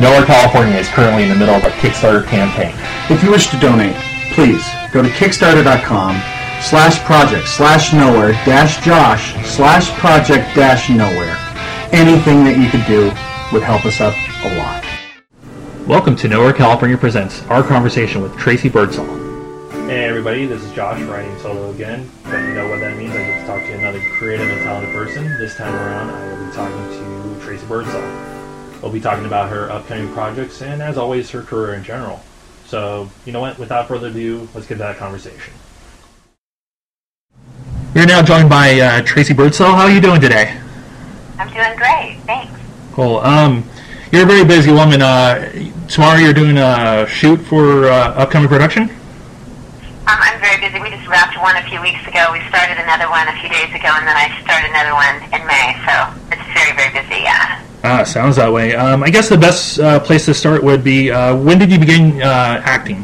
[0.00, 2.72] Nowhere, California is currently in the middle of a Kickstarter campaign.
[3.10, 3.96] If you wish to donate,
[4.30, 6.14] please go to kickstarter.com
[6.62, 11.36] slash project slash nowhere dash Josh slash project dash nowhere.
[11.90, 13.06] Anything that you could do
[13.52, 14.14] would help us out
[14.44, 14.84] a lot.
[15.88, 19.04] Welcome to Nowhere, California presents our conversation with Tracey Birdsall.
[19.88, 22.08] Hey everybody, this is Josh writing solo again.
[22.22, 23.10] Don't you know what that means?
[23.10, 25.24] I get to talk to another creative and talented person.
[25.40, 28.37] This time around, I will be talking to Tracey Birdsall.
[28.82, 32.22] We'll be talking about her upcoming projects and, as always, her career in general.
[32.66, 33.58] So, you know what?
[33.58, 35.52] Without further ado, let's get that conversation.
[37.94, 39.74] You're now joined by uh, Tracey Birdsall.
[39.74, 40.60] How are you doing today?
[41.38, 42.60] I'm doing great, thanks.
[42.92, 43.18] Cool.
[43.18, 43.64] Um,
[44.12, 45.02] you're a very busy woman.
[45.02, 45.50] Uh,
[45.88, 48.84] tomorrow you're doing a shoot for uh, upcoming production?
[48.84, 50.80] Um, I'm very busy.
[50.80, 52.30] We just wrapped one a few weeks ago.
[52.32, 55.46] We started another one a few days ago, and then I started another one in
[55.46, 55.74] May.
[55.84, 55.94] So
[56.30, 57.22] it's very, very busy.
[57.24, 57.64] Yeah.
[57.88, 58.76] Ah, sounds that way.
[58.76, 61.80] Um, I guess the best uh, place to start would be uh, when did you
[61.80, 63.00] begin uh, acting?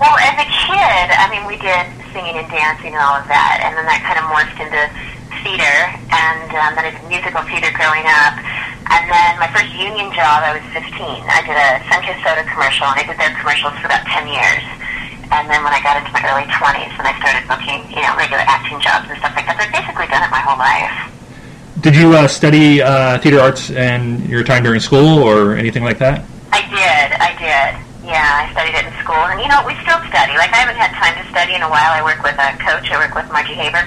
[0.00, 3.60] Well, as a kid, I mean, we did singing and dancing and all of that,
[3.60, 4.80] and then that kind of morphed into
[5.44, 5.76] theater,
[6.08, 8.40] and um, then I did musical theater growing up.
[8.96, 10.96] And then my first union job, I was 15.
[10.96, 14.64] I did a Sunkist Soda commercial, and I did their commercials for about 10 years.
[15.36, 18.16] And then when I got into my early 20s, and I started booking, you know,
[18.16, 21.19] regular acting jobs and stuff like that, I've basically done it my whole life.
[21.80, 25.96] Did you uh, study uh, theater arts in your time during school or anything like
[25.96, 26.20] that?
[26.52, 27.72] I did, I did.
[28.04, 30.36] Yeah, I studied it in school, and you know, we still study.
[30.36, 31.88] Like I haven't had time to study in a while.
[31.88, 32.92] I work with a coach.
[32.92, 33.80] I work with Margie Haber.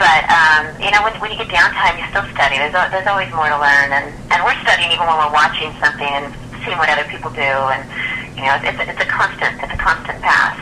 [0.00, 2.56] But um, you know, when, when you get downtime, you still study.
[2.56, 6.08] There's there's always more to learn, and and we're studying even when we're watching something
[6.08, 6.32] and
[6.64, 7.84] seeing what other people do, and
[8.32, 10.56] you know, it's it's a, it's a constant it's a constant path.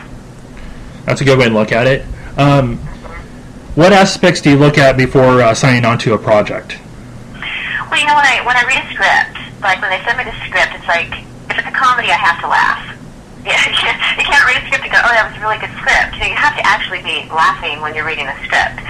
[1.07, 2.03] That's a good way to look at it.
[2.35, 2.83] Um,
[3.79, 6.75] what aspects do you look at before uh, signing on to a project?
[7.87, 10.27] Well, you know, when I when I read a script, like when they send me
[10.27, 11.07] the script, it's like
[11.47, 12.83] if it's a comedy, I have to laugh.
[13.47, 13.55] Yeah,
[14.19, 16.27] you can't, read a script and go, "Oh, that was a really good script." You,
[16.27, 18.83] know, you have to actually be laughing when you're reading the script.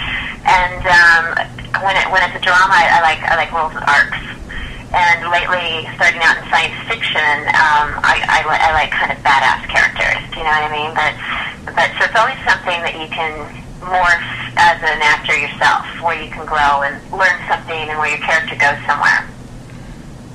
[0.49, 1.37] And um,
[1.85, 4.17] when it when it's a drama, I, I like I like roles with arcs.
[4.89, 9.69] And lately, starting out in science fiction, um, I, I, I like kind of badass
[9.69, 10.17] characters.
[10.33, 10.91] Do you know what I mean?
[10.97, 11.13] But
[11.77, 13.37] but so it's always something that you can
[13.79, 14.23] morph
[14.57, 18.55] as an actor yourself, where you can grow and learn something, and where your character
[18.55, 19.27] goes somewhere.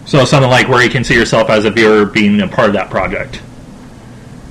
[0.06, 2.75] So something like where you can see yourself as a viewer being a part of
[2.75, 3.41] that project.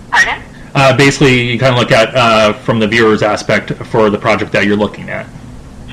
[0.09, 0.41] Pardon?
[0.73, 4.51] Uh, basically, you kind of look at uh, from the viewer's aspect for the project
[4.53, 5.27] that you're looking at.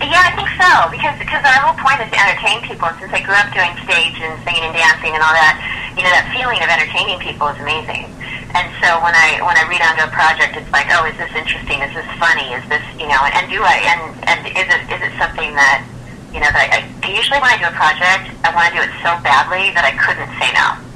[0.00, 2.88] Yeah, I think so because because our whole point is to entertain people.
[2.88, 5.60] And since I grew up doing stage and singing and dancing and all that,
[5.92, 8.08] you know, that feeling of entertaining people is amazing.
[8.54, 11.30] And so when I when I read onto a project, it's like, oh, is this
[11.38, 11.80] interesting?
[11.82, 12.50] Is this funny?
[12.50, 13.22] Is this you know?
[13.34, 15.86] And do I and and is it is it something that
[16.34, 18.82] you know that I, I usually when I do a project, I want to do
[18.82, 20.90] it so badly that I couldn't say no.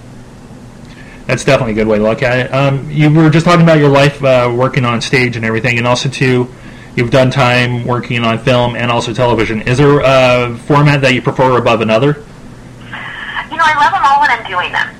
[1.26, 2.52] That's definitely a good way to look at it.
[2.52, 5.86] Um, you were just talking about your life uh, working on stage and everything, and
[5.86, 6.52] also too,
[6.96, 9.62] you've done time working on film and also television.
[9.62, 12.08] Is there a format that you prefer above another?
[13.50, 14.93] You know, I love them all when I'm doing them.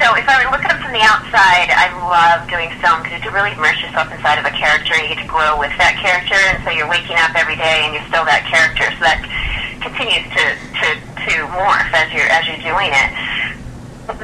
[0.00, 3.12] So if I were look at them from the outside, I love doing film because
[3.12, 5.76] you get to really immerse yourself inside of a character you get to grow with
[5.76, 6.40] that character.
[6.40, 8.88] And so you're waking up every day and you're still that character.
[8.96, 9.20] So that
[9.84, 13.12] continues to, to, to morph as you're, as you're doing it.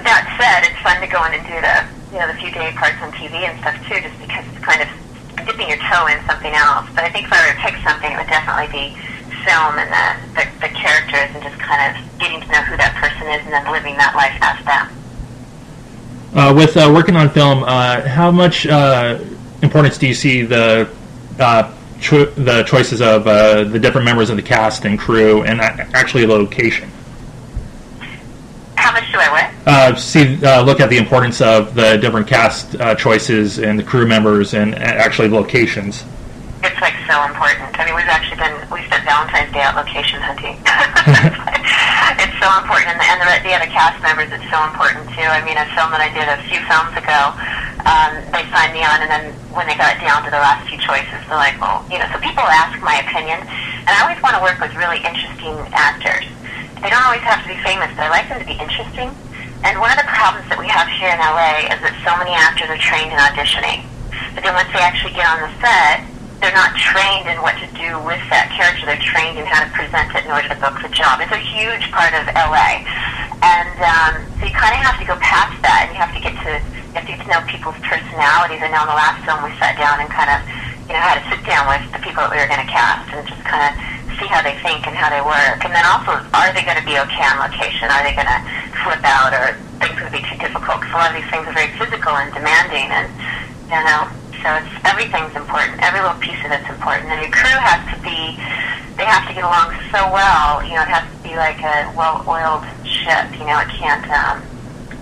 [0.01, 1.77] That said, it's fun to go in and do the,
[2.09, 4.81] you know, the few day parts on TV and stuff too, just because it's kind
[4.81, 4.89] of
[5.45, 6.89] dipping your toe in something else.
[6.97, 8.97] But I think if I were to pick something, it would definitely be
[9.45, 12.97] film and the, the, the characters and just kind of getting to know who that
[12.97, 15.06] person is and then living that life as them.
[16.37, 19.19] Uh, with uh, working on film, uh, how much uh,
[19.63, 20.87] importance do you see the
[21.41, 25.63] uh, cho- the choices of uh, the different members of the cast and crew, and
[25.63, 26.91] actually the location?
[28.77, 29.67] How much do I what?
[29.67, 33.83] Uh, see, uh, look at the importance of the different cast uh, choices and the
[33.83, 36.05] crew members, and uh, actually locations.
[36.63, 37.81] It's like so important.
[37.81, 40.57] I mean, we've actually been we spent Valentine's Day out location hunting.
[42.15, 44.31] it's so important, and the, and the, the other cast members.
[44.31, 45.27] It's so important too.
[45.27, 47.35] I mean, a film that I did a few films ago,
[47.83, 50.79] um, they signed me on, and then when they got down to the last few
[50.79, 52.07] choices, they're like, well, you know.
[52.15, 56.27] So people ask my opinion, and I always want to work with really interesting actors.
[56.79, 59.11] They don't always have to be famous, but I like them to be interesting.
[59.67, 62.37] And one of the problems that we have here in LA is that so many
[62.37, 63.83] actors are trained in auditioning,
[64.37, 66.07] but then once they actually get on the set
[66.47, 68.87] they're not trained in what to do with that character.
[68.87, 71.19] They're trained in how to present it in order to book the job.
[71.19, 72.87] It's a huge part of LA,
[73.43, 76.23] and um, so you kind of have to go past that, and you have to
[76.23, 78.63] get to you have to get to know people's personalities.
[78.63, 80.39] I know in the last film we sat down and kind of
[80.87, 83.11] you know had to sit down with the people that we were going to cast
[83.11, 83.75] and just kind of
[84.15, 86.87] see how they think and how they work, and then also are they going to
[86.87, 87.91] be okay on location?
[87.91, 88.41] Are they going to
[88.87, 90.79] flip out or things going to be too difficult?
[90.79, 93.11] Because a lot of these things are very physical and demanding, and
[93.67, 94.07] you know,
[94.47, 95.83] so it's everything's important.
[95.83, 98.39] Every little piece of it's important, and your crew has to be.
[98.95, 100.63] They have to get along so well.
[100.63, 103.27] You know, it has to be like a well-oiled ship.
[103.35, 104.07] You know, it can't.
[104.07, 104.39] Um,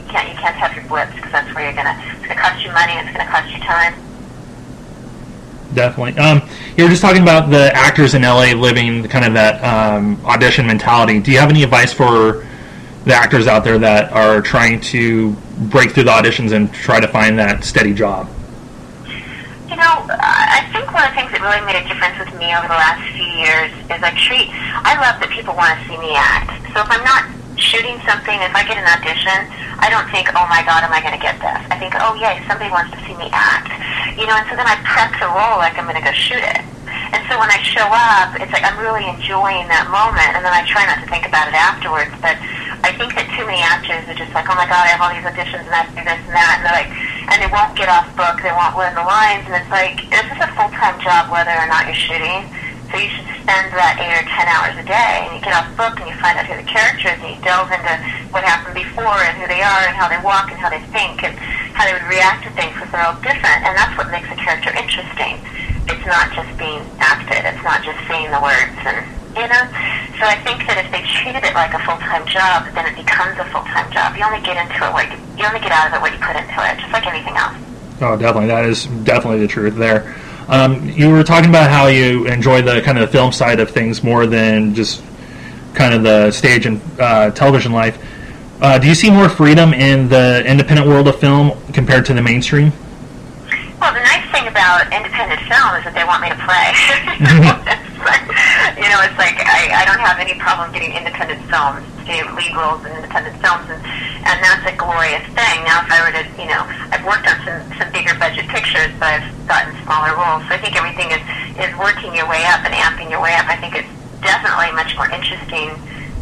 [0.00, 0.32] you can't.
[0.32, 1.93] You can't have your blips because that's where you're gonna.
[2.17, 2.96] It's gonna cost you money.
[2.96, 3.93] It's gonna cost you time.
[5.76, 6.17] Definitely.
[6.17, 6.49] Um,
[6.79, 10.67] you were just talking about the actors in LA living kind of that um, audition
[10.67, 11.20] mentality.
[11.20, 12.47] Do you have any advice for
[13.05, 15.32] the actors out there that are trying to
[15.69, 18.26] break through the auditions and try to find that steady job?
[19.85, 22.65] Know, I think one of the things that really made a difference with me over
[22.65, 24.49] the last few years is I treat,
[24.81, 26.57] I love that people want to see me act.
[26.73, 27.29] So if I'm not
[27.61, 29.45] shooting something, if I get an audition,
[29.85, 31.61] I don't think, oh my god, am I going to get this?
[31.69, 33.77] I think, oh yay, somebody wants to see me act.
[34.17, 36.41] You know, and so then I prep the role like I'm going to go shoot
[36.41, 36.65] it.
[37.13, 40.55] And so when I show up, it's like I'm really enjoying that moment, and then
[40.57, 42.09] I try not to think about it afterwards.
[42.25, 42.41] But
[42.89, 45.13] I think that too many actors are just like, oh my god, I have all
[45.13, 46.91] these auditions, and I do this and that, and they're like,
[47.31, 50.26] and they won't get off book, they won't learn the lines, and it's like, this
[50.29, 52.44] is a full-time job whether or not you're shooting.
[52.93, 55.67] So you should spend that eight or ten hours a day, and you get off
[55.75, 57.94] book and you find out who the character is, and you delve into
[58.31, 61.26] what happened before, and who they are, and how they walk, and how they think,
[61.26, 61.35] and
[61.75, 64.38] how they would react to things, because they're all different, and that's what makes a
[64.38, 65.43] character interesting.
[65.91, 69.03] It's not just being acted, it's not just saying the words, and
[69.37, 69.65] you know.
[70.19, 73.39] So I think that if they treated it like a full-time job, then it becomes
[73.39, 74.17] a full-time job.
[74.17, 76.21] You only get into it what you, you only get out of it what you
[76.23, 77.59] put into it, just like anything else.
[78.01, 78.49] Oh, definitely.
[78.49, 80.15] That is definitely the truth there.
[80.49, 83.71] Um, you were talking about how you enjoy the kind of the film side of
[83.71, 85.03] things more than just
[85.75, 87.99] kind of the stage and uh, television life.
[88.61, 92.23] Uh, do you see more freedom in the independent world of film compared to the
[92.23, 92.73] mainstream?
[93.81, 97.81] Well, the nice thing about independent film is that they want me to play.
[98.77, 102.85] you know, it's like I, I don't have any problem getting independent films, lead roles
[102.85, 103.81] in independent films, and,
[104.25, 105.56] and that's a glorious thing.
[105.65, 106.62] Now, if I were to, you know,
[106.93, 110.45] I've worked on some, some bigger budget pictures, but I've gotten smaller roles.
[110.49, 111.23] So I think everything is,
[111.56, 113.49] is working your way up and amping your way up.
[113.49, 113.91] I think it's
[114.21, 115.73] definitely much more interesting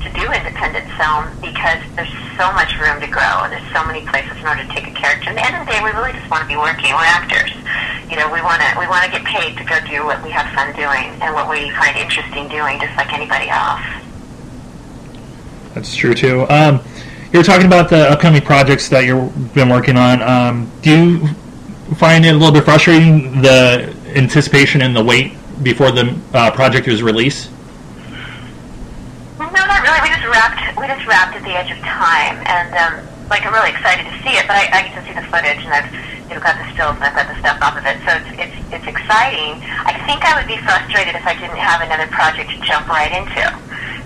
[0.03, 4.03] to do independent film because there's so much room to grow and there's so many
[4.11, 5.31] places in order to take a character.
[5.31, 6.91] And at the end of the day, we really just want to be working.
[6.91, 7.55] We're actors.
[8.13, 10.29] You know, we want to we want to get paid to go do what we
[10.29, 13.81] have fun doing and what we find interesting doing, just like anybody else.
[15.73, 16.47] That's true too.
[16.51, 16.83] Um,
[17.33, 20.21] you were talking about the upcoming projects that you've been working on.
[20.21, 21.27] Um, do you
[21.95, 25.33] find it a little bit frustrating the anticipation and the wait
[25.63, 27.51] before the uh, project is released?
[29.39, 30.01] No, not really.
[30.03, 30.77] We just wrapped.
[30.77, 34.23] We just wrapped at the edge of time, and um, like I'm really excited to
[34.23, 34.47] see it.
[34.47, 36.97] But I, I get to see the footage, and I've you know got the stills,
[36.97, 38.01] and I've got the stuff off of it.
[38.09, 39.61] So it's it's it's exciting.
[39.85, 43.13] I think I would be frustrated if I didn't have another project to jump right
[43.13, 43.45] into.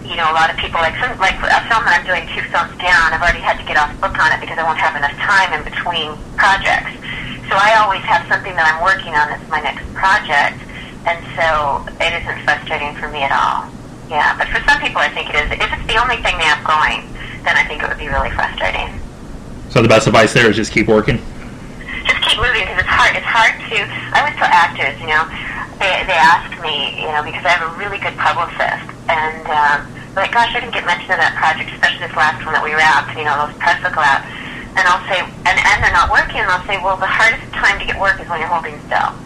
[0.02, 2.42] You know, a lot of people like some like a film that I'm doing two
[2.50, 3.14] films down.
[3.14, 5.54] I've already had to get off book on it because I won't have enough time
[5.54, 6.98] in between projects.
[7.46, 10.58] So I always have something that I'm working on that's my next project,
[11.06, 13.70] and so it isn't frustrating for me at all.
[14.10, 15.46] Yeah, but for some people, I think it is.
[15.54, 17.06] If it's the only thing they have going,
[17.46, 18.98] then I think it would be really frustrating.
[19.70, 21.22] So the best advice there is just keep working.
[22.36, 23.16] Keep moving because it's hard.
[23.16, 23.76] It's hard to.
[24.12, 25.24] I always tell actors, you know,
[25.80, 29.88] they they ask me, you know, because I have a really good publicist, and um,
[30.12, 32.76] like, gosh, I didn't get mentioned in that project, especially this last one that we
[32.76, 33.16] wrapped.
[33.16, 34.20] You know, those press will go out,
[34.76, 37.80] and I'll say, and and they're not working, and I'll say, well, the hardest time
[37.80, 39.16] to get work is when you're holding still.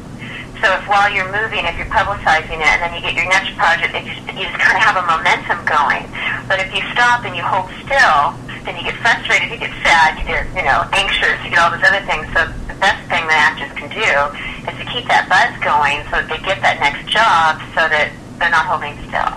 [0.60, 3.56] So if while you're moving, if you're publicizing it, and then you get your next
[3.56, 6.04] project, it just, you just kind of have a momentum going.
[6.44, 8.36] But if you stop and you hold still,
[8.68, 11.72] then you get frustrated, you get sad, you get you know anxious, you get all
[11.72, 12.28] those other things.
[12.36, 14.10] So the best thing that actors can do
[14.68, 18.12] is to keep that buzz going, so that they get that next job, so that
[18.36, 19.32] they're not holding still.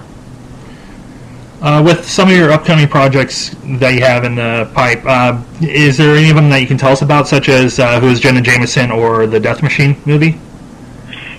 [1.64, 5.96] Uh, with some of your upcoming projects that you have in the pipe, uh, is
[5.96, 8.20] there any of them that you can tell us about, such as uh, Who is
[8.20, 10.38] Jenna Jameson or the Death Machine movie?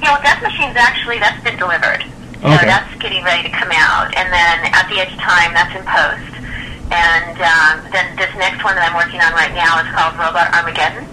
[0.04, 2.04] Know, Death Machine's actually that's been delivered.
[2.44, 2.68] So Okay.
[2.68, 5.80] that's getting ready to come out, and then at the edge of time, that's in
[5.88, 6.28] post.
[6.92, 10.52] And um, then this next one that I'm working on right now is called Robot
[10.52, 11.08] Armageddon,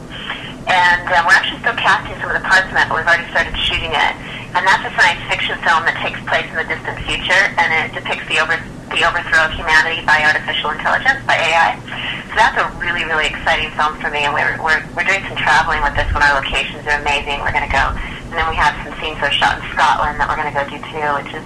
[0.68, 3.24] and um, we're actually still casting some of the parts of it, but we've already
[3.32, 4.14] started shooting it.
[4.52, 7.96] And that's a science fiction film that takes place in the distant future, and it
[7.96, 8.60] depicts the over
[8.92, 11.80] the overthrow of humanity by artificial intelligence, by AI.
[12.28, 15.40] So that's a really, really exciting film for me, and we're, we're, we're doing some
[15.40, 16.20] traveling with this one.
[16.20, 17.40] Our locations are amazing.
[17.40, 17.88] We're going to go,
[18.32, 20.56] and then we have some scenes that are shot in Scotland that we're going to
[20.56, 21.44] go do too, which is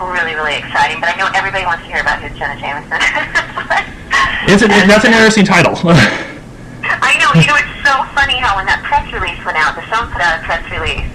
[0.00, 0.96] really, really exciting.
[1.04, 2.96] But I know everybody wants to hear about who's Jenna Jameson.
[4.46, 5.72] It's an, that's an interesting title.
[6.84, 7.32] I know.
[7.40, 10.20] You know, it's so funny how when that press release went out, the film put
[10.20, 11.08] out a press release,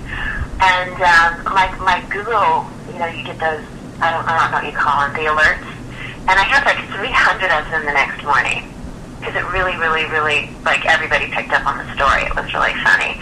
[0.58, 3.62] and um, my my Google, you know, you get those.
[4.02, 5.70] I don't, I don't know what you call them, the alerts,
[6.26, 8.66] and I had like 300 of them the next morning.
[9.20, 12.24] because it really, really, really like everybody picked up on the story.
[12.24, 13.20] It was really funny.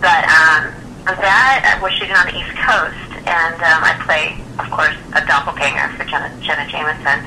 [0.00, 0.72] But um,
[1.12, 5.92] that was shooting on the East Coast, and um, I play, of course, a doppelganger
[6.00, 7.20] for Jenna, Jenna Jameson.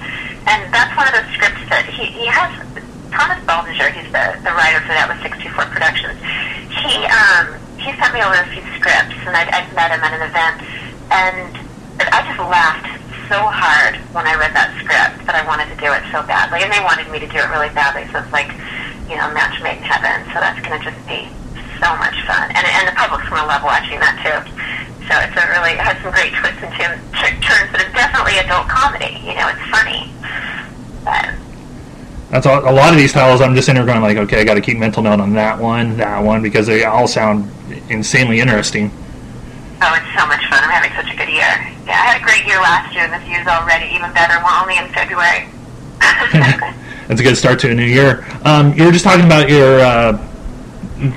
[0.50, 2.50] And that's one of those scripts that he, he has.
[3.14, 6.18] Thomas Baldinger, he's the, the writer for that with 624 Productions.
[6.74, 10.14] He um, he sent me over a few scripts, and I'd, I'd met him at
[10.14, 10.58] an event,
[11.14, 11.54] and
[12.02, 12.98] I just laughed
[13.30, 16.64] so hard when I read that script that I wanted to do it so badly,
[16.64, 18.08] and they wanted me to do it really badly.
[18.12, 18.52] So it's like,
[19.08, 20.24] you know, match made in heaven.
[20.32, 21.28] So that's going to just be
[21.80, 24.38] so much fun, and and the public's to love watching that too.
[25.08, 26.74] So it's a really it has some great twists and
[27.42, 29.18] turns, but it's definitely adult comedy.
[29.24, 30.12] You know, it's funny.
[31.08, 31.38] But,
[32.30, 33.40] that's a, a lot of these titles.
[33.40, 35.58] I'm just in there going like, okay, I got to keep mental note on that
[35.58, 37.50] one, that one, because they all sound
[37.90, 38.92] insanely interesting.
[39.82, 40.60] Oh, it's so much fun.
[40.60, 41.56] I'm having such a good year.
[41.88, 44.36] Yeah, I had a great year last year, and this year's already even better.
[44.44, 45.48] We're only in February.
[47.08, 48.26] That's a good start to a new year.
[48.44, 50.18] Um, you were just talking about your uh,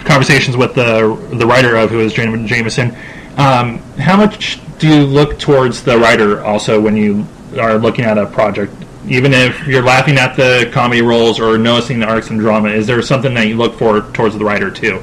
[0.04, 2.96] conversations with the the writer of who is Jameson.
[3.37, 7.26] Um, how much do you look towards the writer also when you
[7.58, 8.72] are looking at a project?
[9.08, 12.87] Even if you're laughing at the comedy roles or noticing the arcs and drama, is
[12.87, 15.02] there something that you look for towards the writer too?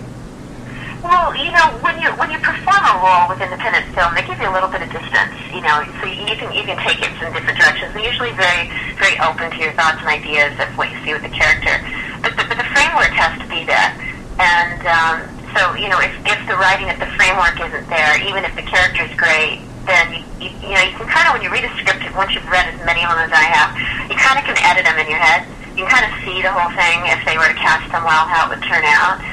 [1.02, 4.38] Well, you know, when you when you perform a role with independent film, they give
[4.38, 5.34] you a little bit of distance.
[5.50, 7.94] You know, so you can you can take it in different directions.
[7.94, 8.70] They're usually very
[9.02, 11.82] very open to your thoughts and ideas of what you see with the character.
[12.22, 13.96] But the, but the framework has to be there.
[14.38, 18.44] And um, so, you know, if if the writing, if the framework isn't there, even
[18.44, 21.42] if the character is great, then you, you, you know you can kind of when
[21.42, 23.72] you read a script, once you've read as many of them as I have,
[24.12, 25.48] you kind of can edit them in your head.
[25.80, 28.28] You can kind of see the whole thing if they were to cast them well,
[28.28, 29.24] how it would turn out.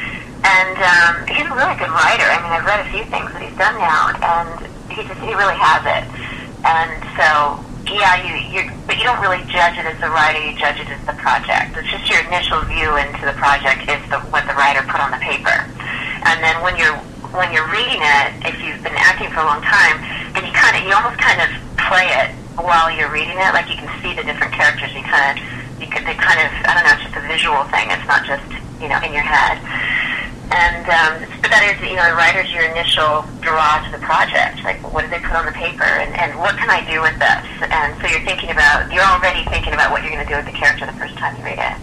[0.44, 2.28] And um, he's a really good writer.
[2.28, 4.49] I mean, I've read a few things that he's done now, and
[4.92, 6.04] he just he really has it.
[6.62, 8.60] And so, yeah, you you
[8.90, 10.42] but you don't really judge it as the writer.
[10.42, 11.78] You judge it as the project.
[11.78, 15.14] It's just your initial view into the project is the what the writer put on
[15.14, 15.54] the paper.
[16.26, 16.98] And then when you're
[17.38, 20.02] when you're reading it, if you've been acting for a long time,
[20.34, 21.48] and you kind of you almost kind of
[21.78, 24.90] play it while you're reading it, like you can see the different characters.
[24.90, 25.34] You kind of
[25.78, 27.94] you could they kind of I don't know, it's just a visual thing.
[27.94, 28.42] It's not just
[28.82, 29.62] you know in your head.
[30.50, 34.62] And um, but that is, you know, the writer's your initial draw to the project.
[34.62, 37.16] Like, what did they put on the paper, and, and what can I do with
[37.18, 37.44] this?
[37.70, 40.46] And so you're thinking about, you're already thinking about what you're going to do with
[40.46, 41.76] the character the first time you read it.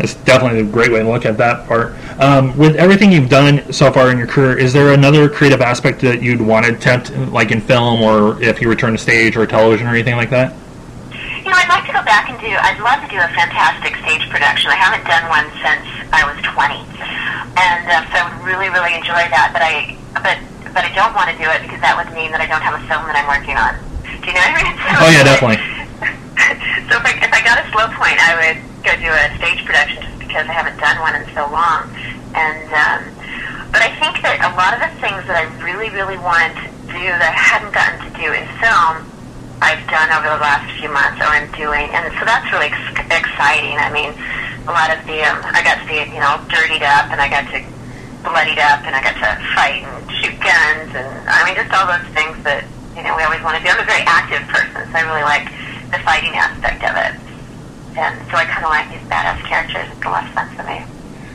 [0.00, 1.94] It's definitely a great way to look at that part.
[2.18, 6.00] Um, with everything you've done so far in your career, is there another creative aspect
[6.00, 9.46] that you'd want to attempt, like in film, or if you return to stage or
[9.46, 10.56] television or anything like that?
[11.12, 12.52] You know, I'd like to go back and do.
[12.52, 14.68] I'd love to do a fantastic stage production.
[14.68, 15.80] I haven't done one since
[16.12, 16.76] I was 20,
[17.56, 19.48] and uh, so I would really, really enjoy that.
[19.56, 20.36] But I, but
[20.76, 22.76] but I don't want to do it because that would mean that I don't have
[22.76, 23.80] a film that I'm working on.
[24.04, 24.76] Do you know what I mean?
[24.76, 25.56] So oh yeah, definitely.
[26.92, 29.64] so if I, if I got a slow point, I would go do a stage
[29.64, 31.88] production just because I haven't done one in so long.
[32.36, 33.00] And um,
[33.72, 36.92] but I think that a lot of the things that I really, really wanted to
[36.92, 39.11] do that I hadn't gotten to do in film
[39.62, 41.86] I've done over the last few months or I'm doing.
[41.94, 43.78] And so that's really ex- exciting.
[43.78, 44.10] I mean,
[44.66, 47.30] a lot of the, um, I got to be, you know, dirtied up and I
[47.30, 47.62] got to
[48.26, 51.86] bloodied up and I got to fight and shoot guns and, I mean, just all
[51.86, 53.70] those things that, you know, we always want to do.
[53.70, 55.46] I'm a very active person, so I really like
[55.90, 57.14] the fighting aspect of it.
[57.98, 59.86] And so I kind of like these badass characters.
[59.90, 60.82] It's a lot of fun for me.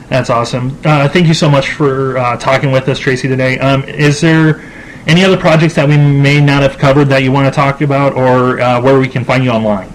[0.09, 0.79] That's awesome.
[0.83, 3.59] Uh, thank you so much for uh, talking with us, Tracey, today.
[3.59, 4.63] Um, is there
[5.07, 8.13] any other projects that we may not have covered that you want to talk about,
[8.13, 9.89] or uh, where we can find you online?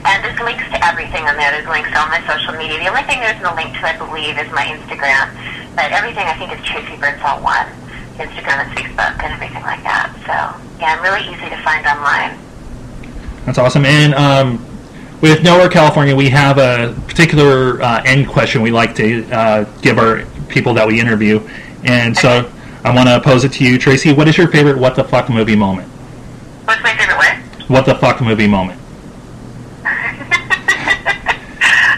[0.00, 1.52] And there's links to everything on there.
[1.52, 2.80] There's links to all my social media.
[2.80, 5.28] The only thing there's no link to, I believe, is my Instagram.
[5.76, 7.68] But everything, I think, is Tracey Birdsall 1.
[8.20, 10.12] Instagram and Facebook and everything like that.
[10.28, 10.36] So,
[10.80, 12.36] yeah, I'm really easy to find online.
[13.46, 13.86] That's awesome.
[13.86, 14.58] And um,
[15.20, 19.98] with Nowhere California, we have a particular uh, end question we like to uh, give
[19.98, 21.40] our people that we interview,
[21.84, 22.50] and so
[22.84, 24.12] I want to pose it to you, Tracey.
[24.12, 25.88] What is your favorite "What the fuck" movie moment?
[26.64, 27.36] What's my favorite what?
[27.68, 28.80] What the fuck movie moment?
[29.82, 29.92] that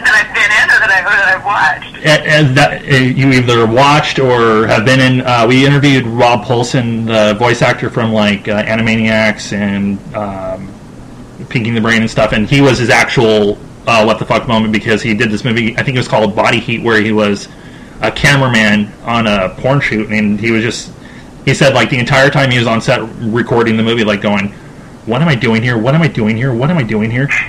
[0.05, 1.93] I've been in, or that, I, or that I've watched.
[2.05, 5.21] And that you either watched or have been in.
[5.21, 9.97] Uh, we interviewed Rob Paulsen, the voice actor from like uh, Animaniacs and.
[10.13, 10.72] Um,
[11.49, 14.73] Pinky the Brain and stuff, and he was his actual uh, what the fuck moment
[14.73, 15.77] because he did this movie.
[15.77, 17.47] I think it was called Body Heat, where he was
[18.01, 20.91] a cameraman on a porn shoot, and he was just
[21.45, 24.49] he said like the entire time he was on set recording the movie, like going,
[25.05, 25.77] "What am I doing here?
[25.77, 26.53] What am I doing here?
[26.53, 27.27] What am I doing here?"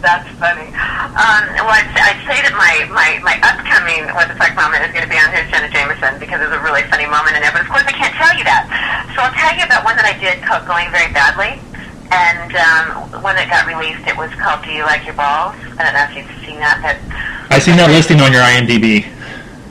[0.00, 0.64] That's funny.
[1.12, 4.96] um, well, I'd, I'd say that my, my, my upcoming What the Fuck moment is
[4.96, 7.52] going to be on Who's Jenna Jameson because there's a really funny moment in there.
[7.52, 8.64] But of course, I can't tell you that.
[9.12, 11.59] So I'll tell you about one that I did called Going Very Badly.
[12.10, 15.54] And um, when it got released, it was called Do You Like Your Balls?
[15.78, 16.98] I don't know if you've seen that, but
[17.54, 19.06] I've seen that listing on your IMDb.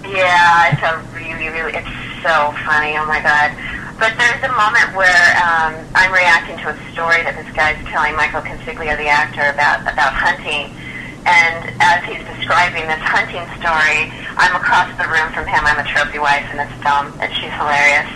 [0.08, 2.96] yeah, it's a really, really, it's so funny.
[2.96, 3.52] Oh my god.
[4.00, 8.16] But there's a moment where um, I'm reacting to a story that this guy's telling
[8.16, 10.72] Michael Consiglia, the actor, about about hunting.
[11.28, 14.08] And as he's describing this hunting story,
[14.40, 15.68] I'm across the room from him.
[15.68, 18.08] I'm a trophy wife in this film, and she's hilarious,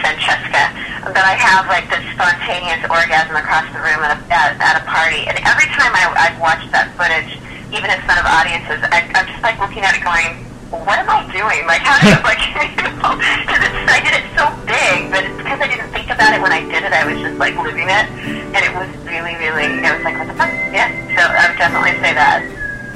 [0.00, 0.72] Francesca.
[1.04, 4.84] But I have like this spontaneous orgasm across the room at a, at, at a
[4.84, 5.24] party.
[5.26, 7.38] And every time I, I've watched that footage,
[7.72, 11.08] even in front of audiences, I, I'm just like looking at it going, what am
[11.08, 11.64] I doing?
[11.64, 12.40] Like, how did like,
[12.76, 16.40] you know, because I did it so big, but because I didn't think about it
[16.44, 16.92] when I did it.
[16.92, 18.06] I was just like living it,
[18.52, 19.64] and it was really, really.
[19.64, 20.52] It was like, what the fuck?
[20.72, 20.92] Yeah.
[21.16, 22.44] So I would definitely say that.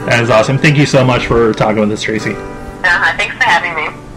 [0.05, 0.59] That is awesome.
[0.59, 2.33] Thank you so much for talking with us, Tracey.
[2.35, 3.17] Uh-huh.
[3.17, 4.12] Thanks for having me.